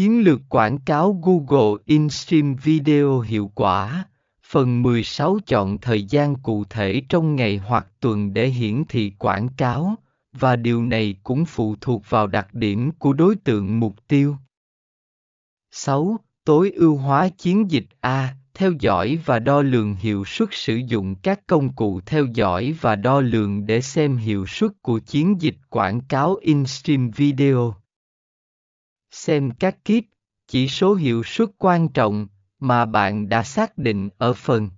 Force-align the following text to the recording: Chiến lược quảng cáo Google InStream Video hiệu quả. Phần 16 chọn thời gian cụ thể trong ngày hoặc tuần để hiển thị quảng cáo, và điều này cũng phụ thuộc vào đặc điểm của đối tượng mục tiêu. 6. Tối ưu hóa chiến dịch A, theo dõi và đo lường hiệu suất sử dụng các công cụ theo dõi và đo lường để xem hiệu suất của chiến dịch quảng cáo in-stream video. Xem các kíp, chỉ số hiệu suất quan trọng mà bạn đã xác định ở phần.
Chiến 0.00 0.24
lược 0.24 0.40
quảng 0.48 0.78
cáo 0.78 1.20
Google 1.22 1.82
InStream 1.84 2.54
Video 2.54 3.20
hiệu 3.20 3.50
quả. 3.54 4.04
Phần 4.46 4.82
16 4.82 5.38
chọn 5.46 5.78
thời 5.78 6.02
gian 6.02 6.34
cụ 6.36 6.64
thể 6.70 7.02
trong 7.08 7.36
ngày 7.36 7.56
hoặc 7.56 7.86
tuần 8.00 8.34
để 8.34 8.48
hiển 8.48 8.84
thị 8.88 9.12
quảng 9.18 9.48
cáo, 9.56 9.94
và 10.32 10.56
điều 10.56 10.82
này 10.82 11.16
cũng 11.22 11.44
phụ 11.44 11.76
thuộc 11.80 12.02
vào 12.08 12.26
đặc 12.26 12.54
điểm 12.54 12.90
của 12.98 13.12
đối 13.12 13.36
tượng 13.36 13.80
mục 13.80 14.08
tiêu. 14.08 14.36
6. 15.70 16.16
Tối 16.44 16.70
ưu 16.70 16.96
hóa 16.96 17.28
chiến 17.28 17.70
dịch 17.70 17.86
A, 18.00 18.34
theo 18.54 18.72
dõi 18.80 19.18
và 19.24 19.38
đo 19.38 19.62
lường 19.62 19.94
hiệu 19.94 20.24
suất 20.24 20.48
sử 20.52 20.76
dụng 20.76 21.14
các 21.14 21.46
công 21.46 21.72
cụ 21.72 22.00
theo 22.06 22.26
dõi 22.34 22.74
và 22.80 22.96
đo 22.96 23.20
lường 23.20 23.66
để 23.66 23.80
xem 23.80 24.16
hiệu 24.16 24.46
suất 24.46 24.70
của 24.82 24.98
chiến 24.98 25.40
dịch 25.40 25.56
quảng 25.70 26.00
cáo 26.00 26.36
in-stream 26.40 27.10
video. 27.10 27.74
Xem 29.10 29.50
các 29.50 29.84
kíp, 29.84 30.04
chỉ 30.46 30.68
số 30.68 30.94
hiệu 30.94 31.22
suất 31.24 31.48
quan 31.58 31.88
trọng 31.88 32.26
mà 32.58 32.86
bạn 32.86 33.28
đã 33.28 33.42
xác 33.42 33.78
định 33.78 34.08
ở 34.18 34.32
phần. 34.32 34.70